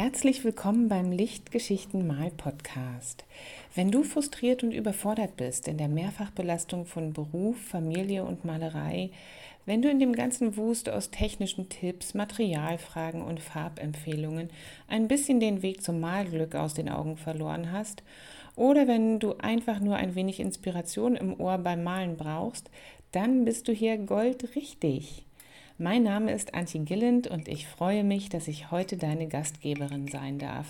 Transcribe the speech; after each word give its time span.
Herzlich 0.00 0.44
willkommen 0.44 0.88
beim 0.88 1.10
Lichtgeschichten 1.10 2.06
Mal 2.06 2.30
Podcast. 2.30 3.24
Wenn 3.74 3.90
du 3.90 4.04
frustriert 4.04 4.62
und 4.62 4.70
überfordert 4.70 5.36
bist 5.36 5.66
in 5.66 5.76
der 5.76 5.88
Mehrfachbelastung 5.88 6.86
von 6.86 7.12
Beruf, 7.12 7.56
Familie 7.60 8.22
und 8.22 8.44
Malerei, 8.44 9.10
wenn 9.66 9.82
du 9.82 9.90
in 9.90 9.98
dem 9.98 10.12
ganzen 10.12 10.56
Wust 10.56 10.88
aus 10.88 11.10
technischen 11.10 11.68
Tipps, 11.68 12.14
Materialfragen 12.14 13.22
und 13.22 13.40
Farbempfehlungen 13.40 14.50
ein 14.86 15.08
bisschen 15.08 15.40
den 15.40 15.62
Weg 15.62 15.82
zum 15.82 15.98
Malglück 15.98 16.54
aus 16.54 16.74
den 16.74 16.88
Augen 16.88 17.16
verloren 17.16 17.72
hast, 17.72 18.04
oder 18.54 18.86
wenn 18.86 19.18
du 19.18 19.34
einfach 19.38 19.80
nur 19.80 19.96
ein 19.96 20.14
wenig 20.14 20.38
Inspiration 20.38 21.16
im 21.16 21.40
Ohr 21.40 21.58
beim 21.58 21.82
Malen 21.82 22.16
brauchst, 22.16 22.70
dann 23.10 23.44
bist 23.44 23.66
du 23.66 23.72
hier 23.72 23.98
goldrichtig. 23.98 25.24
Mein 25.80 26.02
Name 26.02 26.32
ist 26.32 26.54
Antje 26.54 26.80
Gilland 26.80 27.28
und 27.28 27.46
ich 27.46 27.68
freue 27.68 28.02
mich, 28.02 28.28
dass 28.28 28.48
ich 28.48 28.72
heute 28.72 28.96
deine 28.96 29.28
Gastgeberin 29.28 30.08
sein 30.08 30.40
darf. 30.40 30.66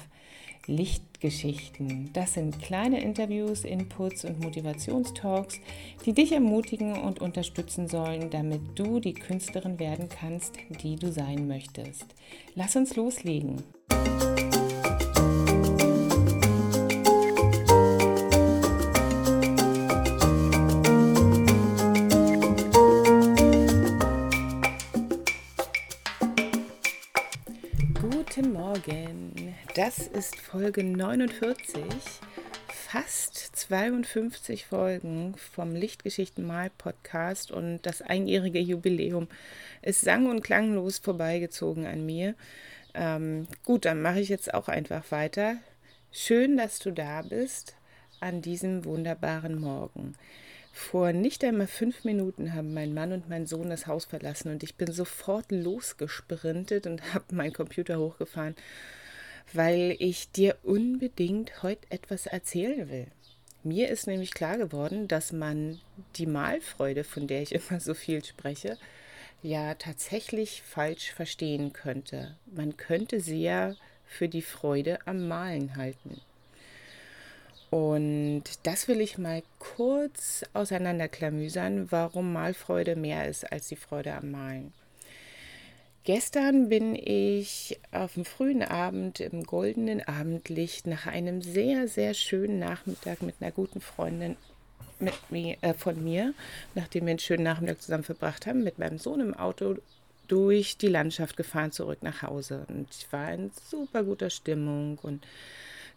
Lichtgeschichten, 0.66 2.11
das 2.12 2.34
sind 2.34 2.61
kleine 2.61 3.00
Interviews, 3.00 3.64
Inputs 3.64 4.26
und 4.26 4.44
Motivationstalks, 4.44 5.61
die 6.04 6.12
dich 6.12 6.32
ermutigen 6.32 7.00
und 7.00 7.22
unterstützen 7.22 7.89
sollen, 7.89 8.29
damit 8.29 8.61
du 8.75 9.00
die 9.00 9.14
Künstlerin 9.14 9.79
werden 9.79 10.11
kannst, 10.11 10.58
die 10.82 10.96
du 10.96 11.11
sein 11.11 11.48
möchtest. 11.48 12.04
Lass 12.54 12.76
uns 12.76 12.95
loslegen. 12.95 13.62
Das 29.79 30.09
ist 30.09 30.35
Folge 30.35 30.82
49, 30.82 31.85
fast 32.67 33.37
52 33.37 34.67
Folgen 34.67 35.37
vom 35.37 35.77
Lichtgeschichten 35.77 36.45
Mal 36.45 36.69
Podcast 36.77 37.53
und 37.53 37.83
das 37.83 38.03
einjährige 38.03 38.59
Jubiläum 38.59 39.29
ist 39.81 40.01
sang- 40.01 40.27
und 40.27 40.43
klanglos 40.43 40.98
vorbeigezogen 40.98 41.87
an 41.87 42.05
mir. 42.05 42.35
Ähm, 42.93 43.47
gut, 43.65 43.85
dann 43.85 44.03
mache 44.03 44.19
ich 44.19 44.29
jetzt 44.29 44.53
auch 44.53 44.67
einfach 44.67 45.12
weiter. 45.12 45.59
Schön, 46.11 46.57
dass 46.57 46.81
du 46.81 46.91
da 46.91 47.23
bist 47.23 47.77
an 48.19 48.42
diesem 48.42 48.85
wunderbaren 48.85 49.61
Morgen. 49.61 50.17
Vor 50.73 51.13
nicht 51.13 51.45
einmal 51.45 51.69
fünf 51.69 52.03
Minuten 52.03 52.53
haben 52.53 52.75
mein 52.75 52.95
Mann 52.95 53.13
und 53.13 53.29
mein 53.29 53.47
Sohn 53.47 53.70
das 53.70 53.87
Haus 53.87 54.07
verlassen 54.07 54.51
und 54.51 54.65
ich 54.65 54.75
bin 54.75 54.91
sofort 54.91 55.53
losgesprintet 55.53 56.89
und 56.89 57.01
habe 57.15 57.33
meinen 57.33 57.53
Computer 57.53 58.01
hochgefahren 58.01 58.57
weil 59.53 59.97
ich 59.99 60.31
dir 60.31 60.57
unbedingt 60.63 61.63
heute 61.63 61.91
etwas 61.91 62.27
erzählen 62.27 62.89
will. 62.89 63.07
Mir 63.65 63.89
ist 63.89 64.07
nämlich 64.07 64.33
klar 64.33 64.57
geworden, 64.57 65.09
dass 65.09 65.33
man 65.33 65.81
die 66.17 66.27
Malfreude, 66.27 67.05
von 67.05 67.27
der 67.27 67.43
ich 67.43 67.55
immer 67.71 67.81
so 67.81 67.95
viel 67.95 68.25
spreche, 68.25 68.79
ja 69.43 69.75
tatsächlich 69.75 70.63
falsch 70.63 71.13
verstehen 71.13 71.73
könnte. 71.73 72.37
Man 72.47 72.77
könnte 72.77 73.21
sie 73.21 73.43
ja 73.43 73.75
für 74.07 74.29
die 74.29 74.43
Freude 74.43 74.99
am 75.07 75.29
Malen 75.29 75.77
halten. 75.77 76.21
Und 77.71 78.45
das 78.63 78.89
will 78.89 79.01
ich 79.01 79.19
mal 79.19 79.43
kurz 79.59 80.43
auseinanderklamüsern, 80.55 81.93
warum 81.93 82.33
Malfreude 82.33 82.97
mehr 82.97 83.29
ist 83.29 83.53
als 83.53 83.69
die 83.69 83.77
Freude 83.77 84.15
am 84.15 84.31
Malen. 84.31 84.73
Gestern 86.09 86.70
bin 86.70 86.95
ich 86.95 87.78
auf 87.92 88.14
dem 88.14 88.25
frühen 88.25 88.62
Abend 88.62 89.20
im 89.20 89.42
goldenen 89.42 90.01
Abendlicht 90.01 90.87
nach 90.87 91.06
einem 91.06 91.42
sehr, 91.42 91.87
sehr 91.87 92.14
schönen 92.14 92.59
Nachmittag 92.59 93.20
mit 93.20 93.34
einer 93.41 93.51
guten 93.51 93.83
Freundin 93.83 94.39
mit 95.01 95.12
mir, 95.29 95.59
äh, 95.61 95.75
von 95.75 96.03
mir, 96.03 96.33
nachdem 96.75 97.05
wir 97.05 97.11
einen 97.11 97.19
schönen 97.19 97.42
Nachmittag 97.42 97.83
zusammen 97.83 98.05
verbracht 98.05 98.46
haben, 98.46 98.64
mit 98.64 98.79
meinem 98.79 98.96
Sohn 98.96 99.20
im 99.20 99.35
Auto 99.35 99.77
durch 100.29 100.79
die 100.79 100.89
Landschaft 100.89 101.36
gefahren 101.36 101.73
zurück 101.73 101.98
nach 102.01 102.23
Hause. 102.23 102.64
Und 102.69 102.89
ich 102.90 103.13
war 103.13 103.30
in 103.30 103.51
super 103.69 104.02
guter 104.02 104.30
Stimmung 104.30 104.98
und 105.02 105.27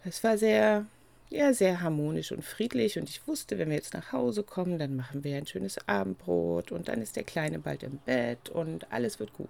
es 0.04 0.22
war 0.26 0.38
sehr, 0.38 0.88
ja, 1.30 1.54
sehr 1.54 1.80
harmonisch 1.80 2.34
und 2.34 2.44
friedlich. 2.44 3.00
Und 3.00 3.10
ich 3.10 3.26
wusste, 3.30 3.58
wenn 3.58 3.70
wir 3.70 3.78
jetzt 3.78 3.94
nach 3.94 4.12
Hause 4.12 4.44
kommen, 4.44 4.78
dann 4.78 4.98
machen 4.98 5.24
wir 5.24 5.38
ein 5.38 5.48
schönes 5.48 5.88
Abendbrot 5.88 6.74
und 6.74 6.90
dann 6.90 7.02
ist 7.02 7.16
der 7.16 7.24
Kleine 7.24 7.60
bald 7.60 7.84
im 7.84 8.00
Bett 8.00 8.50
und 8.50 8.92
alles 8.92 9.18
wird 9.22 9.32
gut. 9.32 9.48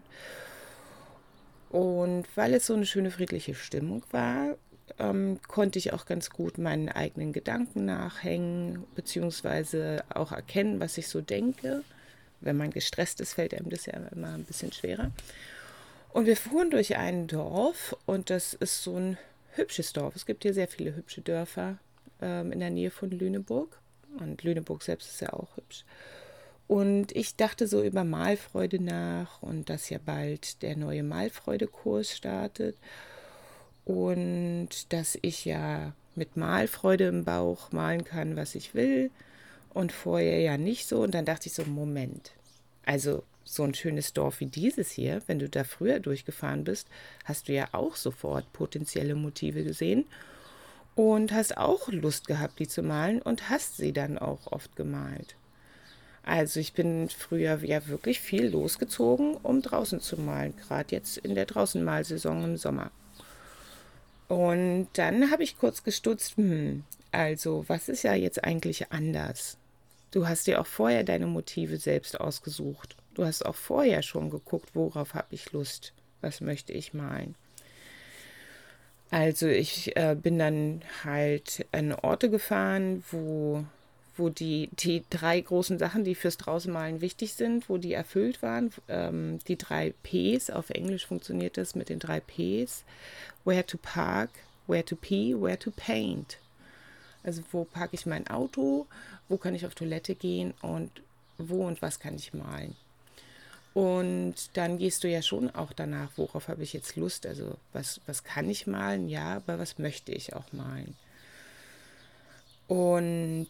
Und 1.71 2.25
weil 2.35 2.53
es 2.53 2.65
so 2.67 2.73
eine 2.73 2.85
schöne 2.85 3.11
friedliche 3.11 3.55
Stimmung 3.55 4.03
war, 4.11 4.57
ähm, 4.99 5.39
konnte 5.47 5.79
ich 5.79 5.93
auch 5.93 6.05
ganz 6.05 6.29
gut 6.29 6.57
meinen 6.57 6.89
eigenen 6.89 7.31
Gedanken 7.31 7.85
nachhängen, 7.85 8.83
beziehungsweise 8.93 10.03
auch 10.13 10.33
erkennen, 10.33 10.81
was 10.81 10.97
ich 10.97 11.07
so 11.07 11.21
denke. 11.21 11.83
Wenn 12.41 12.57
man 12.57 12.71
gestresst 12.71 13.21
ist, 13.21 13.35
fällt 13.35 13.53
einem 13.53 13.69
das 13.69 13.85
ja 13.85 13.93
immer 13.93 14.33
ein 14.33 14.43
bisschen 14.43 14.73
schwerer. 14.73 15.11
Und 16.09 16.25
wir 16.25 16.35
fuhren 16.35 16.71
durch 16.71 16.97
ein 16.97 17.27
Dorf 17.27 17.95
und 18.05 18.29
das 18.29 18.53
ist 18.53 18.83
so 18.83 18.97
ein 18.97 19.17
hübsches 19.53 19.93
Dorf. 19.93 20.17
Es 20.17 20.25
gibt 20.25 20.43
hier 20.43 20.53
sehr 20.53 20.67
viele 20.67 20.93
hübsche 20.93 21.21
Dörfer 21.21 21.77
ähm, 22.21 22.51
in 22.51 22.59
der 22.59 22.69
Nähe 22.69 22.91
von 22.91 23.11
Lüneburg. 23.11 23.79
Und 24.19 24.43
Lüneburg 24.43 24.83
selbst 24.83 25.09
ist 25.09 25.21
ja 25.21 25.31
auch 25.31 25.55
hübsch. 25.55 25.85
Und 26.71 27.13
ich 27.17 27.35
dachte 27.35 27.67
so 27.67 27.83
über 27.83 28.05
Malfreude 28.05 28.81
nach 28.81 29.41
und 29.41 29.69
dass 29.69 29.89
ja 29.89 29.97
bald 30.05 30.61
der 30.61 30.77
neue 30.77 31.03
Malfreude-Kurs 31.03 32.15
startet. 32.15 32.77
Und 33.83 34.69
dass 34.93 35.19
ich 35.21 35.43
ja 35.43 35.91
mit 36.15 36.37
Malfreude 36.37 37.07
im 37.07 37.25
Bauch 37.25 37.73
malen 37.73 38.05
kann, 38.05 38.37
was 38.37 38.55
ich 38.55 38.73
will. 38.73 39.11
Und 39.73 39.91
vorher 39.91 40.39
ja 40.39 40.57
nicht 40.57 40.87
so. 40.87 41.01
Und 41.01 41.13
dann 41.13 41.25
dachte 41.25 41.49
ich 41.49 41.53
so, 41.53 41.65
Moment. 41.65 42.31
Also 42.85 43.23
so 43.43 43.63
ein 43.63 43.73
schönes 43.73 44.13
Dorf 44.13 44.39
wie 44.39 44.45
dieses 44.45 44.91
hier, 44.91 45.21
wenn 45.27 45.39
du 45.39 45.49
da 45.49 45.65
früher 45.65 45.99
durchgefahren 45.99 46.63
bist, 46.63 46.87
hast 47.25 47.49
du 47.49 47.53
ja 47.53 47.67
auch 47.73 47.97
sofort 47.97 48.53
potenzielle 48.53 49.15
Motive 49.15 49.65
gesehen 49.65 50.05
und 50.95 51.33
hast 51.33 51.57
auch 51.57 51.89
Lust 51.89 52.27
gehabt, 52.27 52.59
die 52.59 52.67
zu 52.69 52.81
malen 52.81 53.21
und 53.21 53.49
hast 53.49 53.75
sie 53.75 53.91
dann 53.91 54.17
auch 54.17 54.53
oft 54.53 54.77
gemalt. 54.77 55.35
Also 56.23 56.59
ich 56.59 56.73
bin 56.73 57.09
früher 57.09 57.63
ja 57.63 57.87
wirklich 57.87 58.19
viel 58.19 58.47
losgezogen, 58.47 59.35
um 59.37 59.61
draußen 59.61 60.01
zu 60.01 60.17
malen, 60.17 60.55
gerade 60.55 60.95
jetzt 60.95 61.17
in 61.17 61.35
der 61.35 61.45
Draußenmalsaison 61.45 62.43
im 62.43 62.57
Sommer. 62.57 62.91
Und 64.27 64.87
dann 64.93 65.31
habe 65.31 65.43
ich 65.43 65.57
kurz 65.57 65.83
gestutzt, 65.83 66.37
hm, 66.37 66.83
also 67.11 67.65
was 67.67 67.89
ist 67.89 68.03
ja 68.03 68.13
jetzt 68.13 68.43
eigentlich 68.43 68.91
anders? 68.91 69.57
Du 70.11 70.27
hast 70.27 70.47
dir 70.47 70.61
auch 70.61 70.67
vorher 70.67 71.03
deine 71.03 71.27
Motive 71.27 71.77
selbst 71.77 72.19
ausgesucht. 72.19 72.95
Du 73.13 73.25
hast 73.25 73.45
auch 73.45 73.55
vorher 73.55 74.01
schon 74.03 74.29
geguckt, 74.29 74.69
worauf 74.73 75.15
habe 75.15 75.27
ich 75.31 75.51
Lust, 75.51 75.93
was 76.21 76.39
möchte 76.39 76.71
ich 76.71 76.93
malen. 76.93 77.35
Also 79.09 79.47
ich 79.47 79.95
äh, 79.97 80.15
bin 80.15 80.39
dann 80.39 80.81
halt 81.03 81.65
an 81.73 81.91
Orte 81.91 82.29
gefahren, 82.29 83.03
wo 83.11 83.65
wo 84.21 84.29
die, 84.29 84.69
die 84.73 85.03
drei 85.09 85.41
großen 85.41 85.79
Sachen, 85.79 86.03
die 86.03 86.15
fürs 86.15 86.37
Draußenmalen 86.37 87.01
wichtig 87.01 87.33
sind, 87.33 87.67
wo 87.67 87.77
die 87.77 87.93
erfüllt 87.93 88.41
waren. 88.41 88.71
Ähm, 88.87 89.39
die 89.47 89.57
drei 89.57 89.93
Ps, 90.03 90.51
auf 90.51 90.69
Englisch 90.69 91.07
funktioniert 91.07 91.57
das 91.57 91.75
mit 91.75 91.89
den 91.89 91.99
drei 91.99 92.19
Ps. 92.19 92.83
Where 93.43 93.65
to 93.65 93.77
park, 93.81 94.29
where 94.67 94.85
to 94.85 94.95
pee, 94.95 95.35
where 95.35 95.57
to 95.57 95.71
paint. 95.71 96.37
Also 97.23 97.41
wo 97.51 97.65
parke 97.65 97.95
ich 97.95 98.05
mein 98.05 98.27
Auto, 98.27 98.85
wo 99.27 99.37
kann 99.37 99.55
ich 99.55 99.65
auf 99.65 99.75
Toilette 99.75 100.15
gehen 100.15 100.53
und 100.61 100.91
wo 101.37 101.65
und 101.65 101.81
was 101.81 101.99
kann 101.99 102.15
ich 102.15 102.33
malen. 102.33 102.75
Und 103.73 104.35
dann 104.53 104.77
gehst 104.77 105.03
du 105.03 105.09
ja 105.09 105.21
schon 105.21 105.49
auch 105.49 105.73
danach, 105.73 106.09
worauf 106.17 106.47
habe 106.47 106.61
ich 106.61 106.73
jetzt 106.73 106.95
Lust, 106.95 107.25
also 107.25 107.55
was, 107.73 108.01
was 108.05 108.23
kann 108.23 108.49
ich 108.49 108.67
malen, 108.67 109.09
ja, 109.09 109.37
aber 109.37 109.59
was 109.59 109.79
möchte 109.79 110.11
ich 110.11 110.35
auch 110.35 110.51
malen. 110.51 110.95
Und 112.67 113.47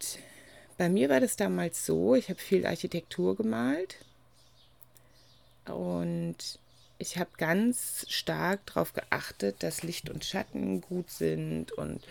bei 0.81 0.89
mir 0.89 1.09
war 1.09 1.19
das 1.19 1.35
damals 1.35 1.85
so, 1.85 2.15
ich 2.15 2.29
habe 2.29 2.39
viel 2.39 2.65
Architektur 2.65 3.35
gemalt 3.35 3.97
und 5.67 6.35
ich 6.97 7.19
habe 7.19 7.29
ganz 7.37 8.07
stark 8.09 8.65
darauf 8.65 8.91
geachtet, 8.93 9.57
dass 9.61 9.83
Licht 9.83 10.09
und 10.09 10.25
Schatten 10.25 10.81
gut 10.81 11.11
sind 11.11 11.71
und 11.73 12.01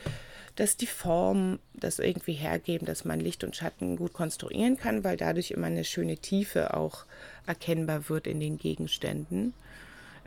dass 0.54 0.76
die 0.76 0.86
Formen 0.86 1.58
das 1.74 1.98
irgendwie 1.98 2.34
hergeben, 2.34 2.86
dass 2.86 3.04
man 3.04 3.18
Licht 3.18 3.42
und 3.42 3.56
Schatten 3.56 3.96
gut 3.96 4.12
konstruieren 4.12 4.76
kann, 4.76 5.02
weil 5.02 5.16
dadurch 5.16 5.50
immer 5.50 5.66
eine 5.66 5.82
schöne 5.82 6.18
Tiefe 6.18 6.72
auch 6.72 7.06
erkennbar 7.48 8.08
wird 8.08 8.28
in 8.28 8.38
den 8.38 8.56
Gegenständen, 8.56 9.52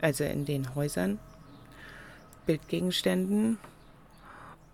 also 0.02 0.22
in 0.22 0.44
den 0.44 0.74
Häusern, 0.74 1.18
Bildgegenständen. 2.44 3.56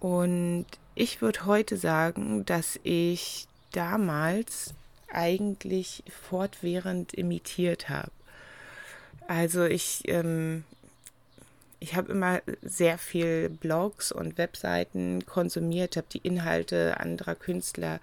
Und 0.01 0.67
ich 0.97 1.23
würde 1.23 1.47
heute 1.47 1.77
sagen, 1.77 2.45
dass 2.45 2.81
ich 2.83 3.47
damals 3.73 4.75
eigentlich 5.13 6.03
fortwährend 6.29 7.15
imitiert 7.15 7.89
habe. 7.89 8.13
Also 9.27 9.65
ich, 9.65 10.03
ähm, 10.09 10.65
ich 11.79 11.95
habe 11.95 12.13
immer 12.13 12.43
sehr 12.63 12.99
viel 12.99 13.49
Blogs 13.49 14.13
und 14.13 14.39
Webseiten 14.39 15.25
konsumiert, 15.27 15.97
habe 15.97 16.07
die 16.13 16.19
Inhalte 16.19 16.99
anderer 17.01 17.35
Künstler, 17.35 18.01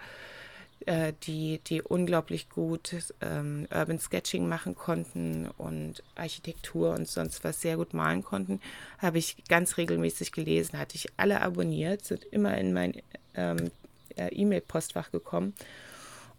äh, 0.85 1.13
die, 1.23 1.59
die 1.67 1.81
unglaublich 1.81 2.49
gut 2.49 2.95
ähm, 3.21 3.67
Urban 3.73 3.99
Sketching 3.99 4.47
machen 4.47 4.75
konnten 4.75 5.49
und 5.57 6.01
Architektur 6.15 6.93
und 6.93 7.07
sonst 7.09 7.43
was 7.43 7.61
sehr 7.61 7.75
gut 7.75 7.93
malen 7.93 8.23
konnten, 8.23 8.61
habe 8.99 9.17
ich 9.17 9.35
ganz 9.49 9.77
regelmäßig 9.77 10.31
gelesen, 10.31 10.79
hatte 10.79 10.95
ich 10.95 11.09
alle 11.17 11.41
abonniert, 11.41 12.05
sind 12.05 12.23
immer 12.31 12.57
in 12.57 12.73
mein 12.73 13.01
ähm, 13.35 13.71
äh, 14.17 14.29
E-Mail-Postfach 14.29 15.11
gekommen. 15.11 15.53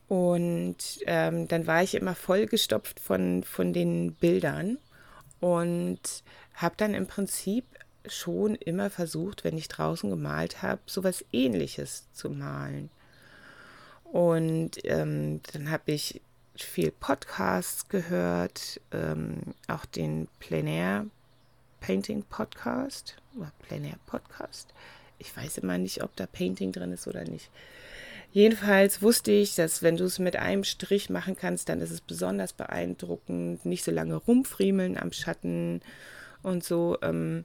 Und 0.09 0.77
ähm, 1.07 1.49
dann 1.49 1.67
war 1.67 1.83
ich 1.83 1.95
immer 1.95 2.15
vollgestopft 2.15 2.99
von, 2.99 3.45
von 3.45 3.73
den 3.73 4.15
Bildern 4.15 4.79
und 5.41 6.01
habe 6.55 6.75
dann 6.79 6.95
im 6.95 7.07
Prinzip 7.07 7.65
schon 8.07 8.55
immer 8.55 8.89
versucht, 8.89 9.45
wenn 9.45 9.59
ich 9.59 9.69
draußen 9.69 10.09
gemalt 10.09 10.63
habe, 10.63 10.81
sowas 10.87 11.25
ähnliches 11.33 12.11
zu 12.13 12.31
malen. 12.31 12.91
Und 14.05 14.79
ähm, 14.85 15.41
dann 15.53 15.71
habe 15.71 15.93
ich 15.93 16.23
viel 16.55 16.91
Podcasts 16.91 17.89
gehört, 17.89 18.81
ähm, 18.93 19.55
auch 19.69 19.85
den 19.85 20.29
Plenair 20.41 21.07
Painting 21.81 22.25
Podcast 22.25 23.17
oder 23.37 23.53
Plenair 23.61 23.99
Podcast. 24.07 24.73
Ich 25.19 25.37
weiß 25.37 25.59
immer 25.59 25.79
nicht, 25.79 26.03
ob 26.03 26.15
da 26.17 26.27
Painting 26.27 26.73
drin 26.73 26.93
ist 26.93 27.07
oder 27.07 27.25
nicht. 27.25 27.51
Jedenfalls 28.33 29.01
wusste 29.01 29.33
ich, 29.33 29.55
dass 29.55 29.83
wenn 29.83 29.97
du 29.97 30.05
es 30.05 30.19
mit 30.19 30.37
einem 30.37 30.65
Strich 30.65 31.09
machen 31.09 31.35
kannst, 31.35 31.69
dann 31.69 31.81
ist 31.81 31.91
es 31.91 32.01
besonders 32.01 32.53
beeindruckend. 32.53 33.65
Nicht 33.65 33.85
so 33.85 33.91
lange 33.91 34.17
rumfriemeln 34.17 34.99
am 34.99 35.13
Schatten 35.13 35.81
und 36.43 36.63
so. 36.63 36.99
Ähm, 37.03 37.45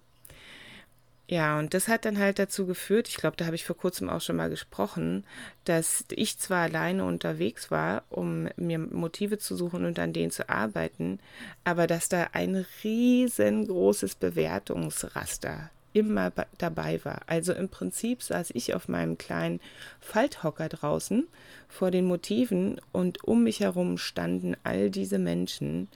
ja, 1.30 1.58
und 1.58 1.74
das 1.74 1.88
hat 1.88 2.04
dann 2.04 2.20
halt 2.20 2.38
dazu 2.38 2.66
geführt, 2.66 3.08
ich 3.08 3.16
glaube, 3.16 3.38
da 3.38 3.46
habe 3.46 3.56
ich 3.56 3.64
vor 3.66 3.78
kurzem 3.78 4.10
auch 4.10 4.20
schon 4.20 4.36
mal 4.36 4.50
gesprochen, 4.50 5.24
dass 5.64 6.04
ich 6.10 6.38
zwar 6.38 6.64
alleine 6.64 7.06
unterwegs 7.06 7.72
war, 7.72 8.04
um 8.10 8.50
mir 8.58 8.78
Motive 8.78 9.38
zu 9.38 9.56
suchen 9.56 9.86
und 9.86 9.98
an 10.00 10.12
denen 10.12 10.32
zu 10.32 10.50
arbeiten, 10.50 11.20
aber 11.64 11.88
dass 11.88 12.10
da 12.10 12.28
ein 12.34 12.66
riesengroßes 12.84 14.16
Bewertungsraster 14.16 15.72
immer 15.94 16.32
dabei 16.58 17.04
war. 17.06 17.22
Also 17.28 17.54
im 17.54 17.70
Prinzip 17.70 18.22
saß 18.22 18.52
ich 18.54 18.74
auf 18.74 18.88
meinem 18.88 19.18
kleinen 19.18 19.60
Falthocker 20.00 20.70
draußen 20.70 21.28
vor 21.70 21.92
den 21.92 22.06
Motiven 22.06 22.82
und 22.92 23.24
um 23.24 23.44
mich 23.44 23.60
herum 23.60 23.98
standen 23.98 24.56
all 24.64 24.90
diese 24.90 25.20
Menschen 25.20 25.88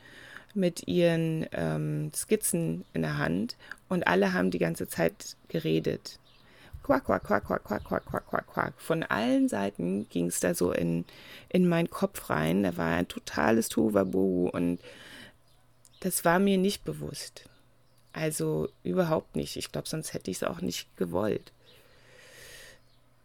mit 0.54 0.88
ihren 0.88 1.46
ähm, 1.52 2.12
Skizzen 2.16 2.86
in 2.94 3.02
der 3.02 3.18
Hand 3.18 3.58
und 3.90 4.08
alle 4.08 4.34
haben 4.34 4.52
die 4.52 4.60
ganze 4.60 4.88
Zeit 4.88 5.36
geredet. 5.50 6.20
Quack, 6.84 7.06
quack, 7.06 7.24
quack, 7.24 7.44
quack, 7.44 7.64
quack, 7.64 7.84
quack, 7.84 8.06
quack, 8.06 8.28
quack, 8.28 8.48
quack. 8.48 8.74
Von 8.78 9.04
allen 9.04 9.50
Seiten 9.50 10.08
ging 10.10 10.28
es 10.28 10.40
da 10.40 10.54
so 10.54 10.72
in, 10.72 11.04
in 11.50 11.68
meinen 11.68 11.90
Kopf 11.90 12.30
rein. 12.30 12.64
Da 12.64 12.78
war 12.78 12.96
ein 12.96 13.10
totales 13.10 13.68
Tohuwabohu 13.68 14.50
und 14.50 14.80
das 16.00 16.24
war 16.24 16.40
mir 16.40 16.58
nicht 16.58 16.86
bewusst. 16.86 17.50
Also 18.14 18.70
überhaupt 18.84 19.36
nicht. 19.36 19.58
Ich 19.58 19.72
glaube, 19.72 19.88
sonst 19.88 20.14
hätte 20.14 20.32
ich 20.32 20.38
es 20.38 20.44
auch 20.44 20.62
nicht 20.62 20.96
gewollt. 20.98 21.52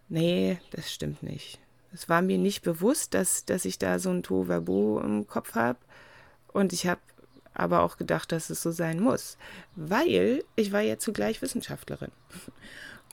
Nee, 0.08 0.58
das 0.70 0.92
stimmt 0.92 1.22
nicht. 1.22 1.58
Es 1.94 2.08
war 2.08 2.22
mir 2.22 2.38
nicht 2.38 2.62
bewusst, 2.62 3.14
dass, 3.14 3.44
dass 3.44 3.64
ich 3.64 3.78
da 3.78 3.98
so 3.98 4.10
ein 4.10 4.22
Tohuwabohu 4.22 5.00
im 5.00 5.26
Kopf 5.26 5.54
habe. 5.54 5.78
Und 6.52 6.72
ich 6.72 6.86
habe 6.86 7.00
aber 7.54 7.82
auch 7.82 7.96
gedacht, 7.96 8.32
dass 8.32 8.50
es 8.50 8.62
so 8.62 8.70
sein 8.70 9.00
muss, 9.00 9.36
weil 9.76 10.42
ich 10.56 10.72
war 10.72 10.80
ja 10.80 10.98
zugleich 10.98 11.42
Wissenschaftlerin. 11.42 12.10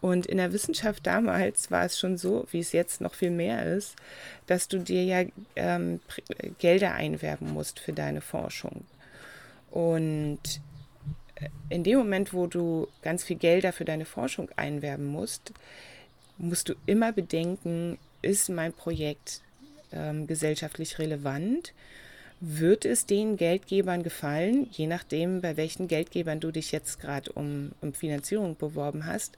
Und 0.02 0.28
in 0.28 0.38
der 0.38 0.54
Wissenschaft 0.54 1.06
damals 1.06 1.72
war 1.72 1.84
es 1.84 2.00
schon 2.00 2.18
so, 2.18 2.48
wie 2.52 2.60
es 2.60 2.72
jetzt 2.72 3.02
noch 3.02 3.16
viel 3.16 3.32
mehr 3.32 3.66
ist, 3.66 3.96
dass 4.48 4.70
du 4.70 4.80
dir 4.80 5.04
ja 5.04 5.26
ähm, 5.58 6.00
Gelder 6.58 6.94
einwerben 6.94 7.52
musst 7.52 7.80
für 7.80 7.92
deine 7.92 8.22
Forschung. 8.22 8.86
Und 9.72 10.40
in 11.70 11.84
dem 11.84 11.98
Moment, 11.98 12.34
wo 12.34 12.48
du 12.48 12.88
ganz 13.02 13.24
viel 13.24 13.38
Gelder 13.38 13.74
für 13.74 13.86
deine 13.86 14.06
Forschung 14.06 14.50
einwerben 14.56 15.06
musst, 15.06 15.54
musst 16.38 16.70
du 16.70 16.76
immer 16.86 17.12
bedenken, 17.12 17.98
ist 18.22 18.50
mein 18.50 18.74
Projekt 18.74 19.42
ähm, 19.92 20.28
gesellschaftlich 20.28 21.00
relevant? 21.00 21.74
Wird 22.42 22.86
es 22.86 23.06
den 23.06 23.36
Geldgebern 23.36 24.02
gefallen, 24.04 24.68
je 24.72 24.88
nachdem, 24.88 25.42
bei 25.42 25.58
welchen 25.58 25.88
Geldgebern 25.88 26.40
du 26.40 26.52
dich 26.52 26.72
jetzt 26.72 27.00
gerade 27.00 27.32
um, 27.34 27.74
um 27.82 27.94
Finanzierung 27.94 28.56
beworben 28.56 29.06
hast? 29.06 29.38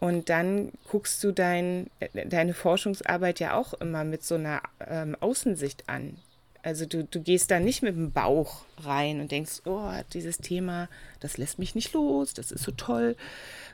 Und 0.00 0.28
dann 0.28 0.72
guckst 0.90 1.22
du 1.22 1.32
dein, 1.32 1.90
äh, 2.00 2.26
deine 2.26 2.54
Forschungsarbeit 2.54 3.40
ja 3.40 3.54
auch 3.56 3.74
immer 3.74 4.04
mit 4.04 4.24
so 4.24 4.34
einer 4.36 4.62
ähm, 4.86 5.16
Außensicht 5.20 5.88
an. 5.88 6.16
Also 6.64 6.86
du, 6.86 7.04
du 7.04 7.20
gehst 7.20 7.50
da 7.50 7.60
nicht 7.60 7.82
mit 7.82 7.94
dem 7.94 8.10
Bauch 8.10 8.64
rein 8.82 9.20
und 9.20 9.30
denkst, 9.30 9.60
oh, 9.66 9.92
dieses 10.14 10.38
Thema, 10.38 10.88
das 11.20 11.36
lässt 11.36 11.58
mich 11.58 11.74
nicht 11.74 11.92
los, 11.92 12.32
das 12.32 12.50
ist 12.50 12.62
so 12.62 12.72
toll. 12.72 13.16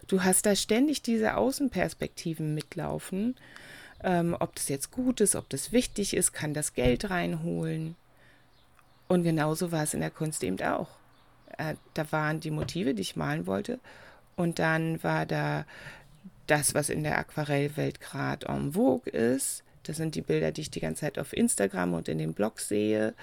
Du 0.08 0.24
hast 0.24 0.44
da 0.44 0.56
ständig 0.56 1.00
diese 1.00 1.36
Außenperspektiven 1.36 2.52
mitlaufen. 2.52 3.36
Ähm, 4.02 4.36
ob 4.40 4.56
das 4.56 4.68
jetzt 4.68 4.90
gut 4.90 5.20
ist, 5.20 5.36
ob 5.36 5.48
das 5.50 5.70
wichtig 5.70 6.14
ist, 6.14 6.32
kann 6.32 6.52
das 6.52 6.74
Geld 6.74 7.10
reinholen. 7.10 7.94
Und 9.06 9.22
genauso 9.22 9.70
war 9.70 9.84
es 9.84 9.94
in 9.94 10.00
der 10.00 10.10
Kunst 10.10 10.42
eben 10.42 10.60
auch. 10.60 10.88
Äh, 11.58 11.76
da 11.94 12.10
waren 12.10 12.40
die 12.40 12.50
Motive, 12.50 12.94
die 12.94 13.02
ich 13.02 13.14
malen 13.14 13.46
wollte. 13.46 13.78
Und 14.34 14.58
dann 14.58 15.00
war 15.04 15.26
da 15.26 15.64
das, 16.48 16.74
was 16.74 16.88
in 16.88 17.04
der 17.04 17.18
Aquarellwelt 17.18 18.00
gerade 18.00 18.48
en 18.48 18.72
vogue 18.72 19.12
ist. 19.12 19.62
Das 19.82 19.96
sind 19.96 20.14
die 20.14 20.22
Bilder, 20.22 20.52
die 20.52 20.62
ich 20.62 20.70
die 20.70 20.80
ganze 20.80 21.02
Zeit 21.02 21.18
auf 21.18 21.32
Instagram 21.32 21.94
und 21.94 22.08
in 22.08 22.18
den 22.18 22.34
Blogs 22.34 22.68
sehe. 22.68 23.14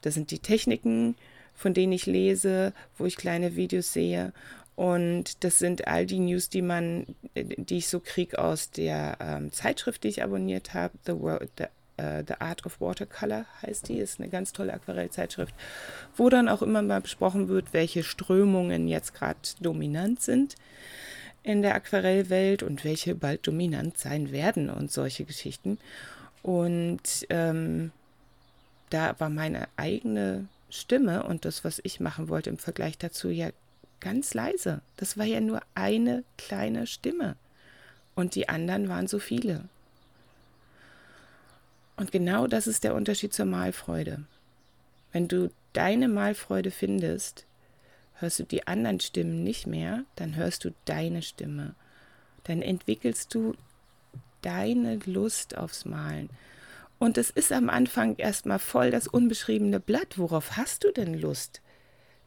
Das 0.00 0.14
sind 0.14 0.30
die 0.30 0.38
Techniken, 0.38 1.16
von 1.54 1.74
denen 1.74 1.92
ich 1.92 2.06
lese, 2.06 2.72
wo 2.96 3.04
ich 3.04 3.16
kleine 3.16 3.56
Videos 3.56 3.92
sehe. 3.92 4.32
Und 4.76 5.42
das 5.42 5.58
sind 5.58 5.88
all 5.88 6.06
die 6.06 6.20
News, 6.20 6.50
die 6.50 6.62
man, 6.62 7.04
die 7.34 7.78
ich 7.78 7.88
so 7.88 7.98
kriege 7.98 8.38
aus 8.38 8.70
der 8.70 9.18
ähm, 9.20 9.50
Zeitschrift, 9.50 10.04
die 10.04 10.08
ich 10.08 10.22
abonniert 10.22 10.72
habe, 10.72 10.94
The, 11.04 11.14
The, 11.58 11.64
uh, 12.00 12.22
The 12.26 12.34
Art 12.38 12.64
of 12.64 12.80
Watercolor 12.80 13.44
heißt 13.62 13.88
die, 13.88 13.98
ist 13.98 14.20
eine 14.20 14.28
ganz 14.28 14.52
tolle 14.52 14.72
Aquarellzeitschrift, 14.72 15.52
wo 16.16 16.28
dann 16.28 16.48
auch 16.48 16.62
immer 16.62 16.82
mal 16.82 17.00
besprochen 17.00 17.48
wird, 17.48 17.72
welche 17.72 18.04
Strömungen 18.04 18.86
jetzt 18.86 19.14
gerade 19.14 19.40
dominant 19.60 20.22
sind 20.22 20.54
in 21.42 21.62
der 21.62 21.74
Aquarellwelt 21.74 22.62
und 22.62 22.84
welche 22.84 23.14
bald 23.14 23.46
dominant 23.46 23.98
sein 23.98 24.32
werden 24.32 24.70
und 24.70 24.90
solche 24.92 25.24
Geschichten. 25.24 25.78
Und 26.42 27.26
ähm, 27.30 27.92
da 28.90 29.18
war 29.18 29.30
meine 29.30 29.68
eigene 29.76 30.48
Stimme 30.70 31.22
und 31.22 31.44
das, 31.44 31.64
was 31.64 31.80
ich 31.82 32.00
machen 32.00 32.28
wollte 32.28 32.50
im 32.50 32.58
Vergleich 32.58 32.98
dazu, 32.98 33.30
ja 33.30 33.50
ganz 34.00 34.34
leise. 34.34 34.80
Das 34.96 35.18
war 35.18 35.24
ja 35.24 35.40
nur 35.40 35.60
eine 35.74 36.24
kleine 36.36 36.86
Stimme. 36.86 37.36
Und 38.14 38.34
die 38.34 38.48
anderen 38.48 38.88
waren 38.88 39.08
so 39.08 39.18
viele. 39.18 39.64
Und 41.96 42.12
genau 42.12 42.46
das 42.46 42.66
ist 42.66 42.84
der 42.84 42.94
Unterschied 42.94 43.32
zur 43.32 43.46
Malfreude. 43.46 44.24
Wenn 45.12 45.26
du 45.28 45.50
deine 45.72 46.08
Malfreude 46.08 46.70
findest, 46.70 47.44
hörst 48.20 48.38
du 48.38 48.44
die 48.44 48.66
anderen 48.66 49.00
Stimmen 49.00 49.44
nicht 49.44 49.66
mehr, 49.66 50.04
dann 50.16 50.36
hörst 50.36 50.64
du 50.64 50.70
deine 50.84 51.22
Stimme. 51.22 51.74
Dann 52.44 52.62
entwickelst 52.62 53.34
du 53.34 53.54
deine 54.42 54.96
Lust 55.06 55.56
aufs 55.56 55.84
Malen. 55.84 56.30
Und 56.98 57.16
es 57.16 57.30
ist 57.30 57.52
am 57.52 57.68
Anfang 57.68 58.16
erstmal 58.16 58.58
voll 58.58 58.90
das 58.90 59.06
unbeschriebene 59.06 59.78
Blatt. 59.78 60.18
Worauf 60.18 60.56
hast 60.56 60.84
du 60.84 60.92
denn 60.92 61.14
Lust, 61.14 61.60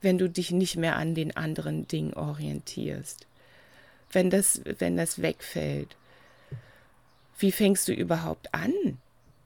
wenn 0.01 0.17
du 0.17 0.29
dich 0.29 0.51
nicht 0.51 0.77
mehr 0.77 0.95
an 0.95 1.13
den 1.13 1.35
anderen 1.35 1.87
Dingen 1.87 2.13
orientierst? 2.13 3.27
Wenn 4.11 4.29
das, 4.29 4.61
wenn 4.79 4.97
das 4.97 5.21
wegfällt? 5.21 5.97
Wie 7.37 7.51
fängst 7.51 7.87
du 7.87 7.93
überhaupt 7.93 8.53
an, 8.53 8.73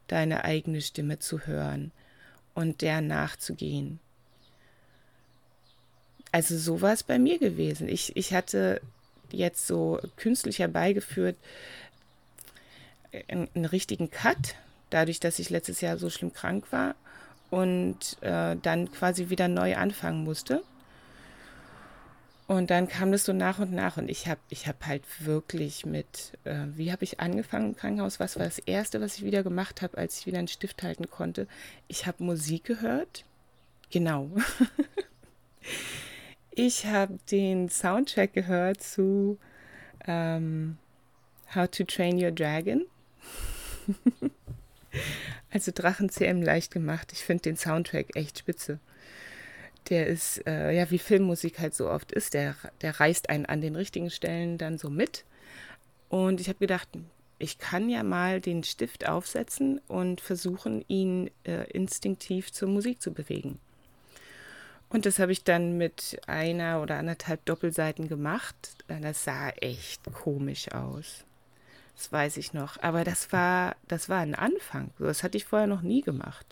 deine 0.08 0.44
eigene 0.44 0.82
Stimme 0.82 1.18
zu 1.18 1.48
hören 1.48 1.92
und 2.54 2.82
der 2.82 3.02
nachzugehen? 3.02 4.00
Also 6.36 6.58
so 6.58 6.82
war 6.82 6.92
es 6.92 7.04
bei 7.04 7.18
mir 7.18 7.40
gewesen. 7.40 7.88
Ich, 7.88 8.18
ich 8.18 8.34
hatte 8.34 8.82
jetzt 9.32 9.68
so 9.68 10.02
künstlich 10.18 10.60
herbeigeführt 10.60 11.38
einen, 13.30 13.48
einen 13.56 13.64
richtigen 13.64 14.12
Cut, 14.12 14.56
dadurch, 14.90 15.22
dass 15.22 15.40
ich 15.40 15.50
letztes 15.50 15.80
Jahr 15.80 15.98
so 15.98 16.10
schlimm 16.10 16.34
krank 16.34 16.74
war 16.74 16.96
und 17.52 18.18
äh, 18.20 18.58
dann 18.62 18.92
quasi 18.92 19.30
wieder 19.30 19.48
neu 19.48 19.78
anfangen 19.78 20.26
musste. 20.26 20.62
Und 22.48 22.70
dann 22.70 22.90
kam 22.90 23.14
das 23.14 23.24
so 23.24 23.32
nach 23.32 23.60
und 23.60 23.72
nach 23.72 23.96
und 23.96 24.10
ich 24.10 24.28
habe 24.28 24.42
ich 24.50 24.68
hab 24.68 24.86
halt 24.86 25.04
wirklich 25.20 25.86
mit, 25.86 26.34
äh, 26.44 26.66
wie 26.76 26.92
habe 26.92 27.06
ich 27.06 27.22
angefangen 27.22 27.70
im 27.70 27.78
Krankenhaus? 27.78 28.20
Was 28.20 28.36
war 28.36 28.44
das 28.44 28.60
Erste, 28.60 29.00
was 29.00 29.20
ich 29.20 29.24
wieder 29.24 29.42
gemacht 29.42 29.82
habe, 29.82 29.98
als 29.98 30.20
ich 30.20 30.26
wieder 30.26 30.40
einen 30.40 30.50
Stift 30.50 30.84
halten 30.84 31.10
konnte? 31.10 31.48
Ich 31.88 32.06
habe 32.06 32.26
Musik 32.26 32.66
gehört. 32.66 33.24
Genau. 33.90 34.30
Ich 36.58 36.86
habe 36.86 37.20
den 37.30 37.68
Soundtrack 37.68 38.32
gehört 38.32 38.82
zu 38.82 39.38
ähm, 40.08 40.78
How 41.54 41.70
to 41.70 41.84
Train 41.84 42.18
Your 42.18 42.32
Dragon. 42.32 42.86
also 45.52 45.74
Drachenzähmen 45.76 46.42
leicht 46.42 46.72
gemacht. 46.72 47.12
Ich 47.12 47.26
finde 47.26 47.42
den 47.42 47.58
Soundtrack 47.58 48.16
echt 48.16 48.40
spitze. 48.40 48.80
Der 49.90 50.08
ist, 50.08 50.48
äh, 50.48 50.72
ja, 50.72 50.90
wie 50.92 50.98
Filmmusik 50.98 51.60
halt 51.60 51.76
so 51.76 51.90
oft 51.90 52.14
ist, 52.14 52.34
der, 52.34 52.56
der 52.80 53.02
reißt 53.02 53.30
einen 53.30 53.46
an 53.46 53.60
den 53.60 53.76
richtigen 53.76 54.10
Stellen 54.10 54.58
dann 54.58 54.78
so 54.78 54.90
mit. 54.90 55.26
Und 56.08 56.40
ich 56.40 56.48
habe 56.48 56.60
gedacht, 56.60 56.88
ich 57.38 57.58
kann 57.58 57.90
ja 57.90 58.02
mal 58.02 58.40
den 58.40 58.64
Stift 58.64 59.10
aufsetzen 59.10 59.82
und 59.90 60.22
versuchen, 60.22 60.86
ihn 60.88 61.30
äh, 61.44 61.70
instinktiv 61.72 62.54
zur 62.54 62.70
Musik 62.70 63.02
zu 63.02 63.12
bewegen. 63.12 63.60
Und 64.90 65.06
das 65.06 65.20
habe 65.20 65.32
ich 65.32 65.44
dann 65.44 65.78
mit 65.78 66.20
einer 66.28 66.82
oder 66.82 66.98
anderthalb 66.98 67.44
Doppelseiten 67.46 68.08
gemacht. 68.08 68.56
Das 68.88 69.24
sah 69.24 69.50
echt 69.50 70.04
komisch 70.14 70.72
aus. 70.72 71.26
Das 71.96 72.12
weiß 72.12 72.38
ich 72.38 72.54
noch. 72.54 72.82
Aber 72.82 73.04
das 73.04 73.32
war, 73.32 73.76
das 73.88 74.10
war 74.10 74.20
ein 74.20 74.36
Anfang. 74.36 74.92
Das 75.00 75.24
hatte 75.24 75.38
ich 75.38 75.46
vorher 75.46 75.68
noch 75.68 75.82
nie 75.82 76.02
gemacht. 76.02 76.46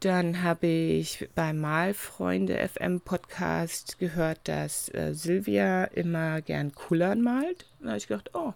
Dann 0.00 0.44
habe 0.44 0.68
ich 0.68 1.28
beim 1.34 1.58
Malfreunde 1.58 2.56
FM 2.68 3.00
Podcast 3.00 3.98
gehört, 3.98 4.38
dass 4.44 4.94
äh, 4.94 5.12
Silvia 5.12 5.84
immer 5.84 6.40
gern 6.40 6.72
Kullern 6.72 7.20
malt. 7.20 7.66
Da 7.80 7.88
habe 7.88 7.98
ich 7.98 8.06
gedacht, 8.06 8.30
oh, 8.34 8.52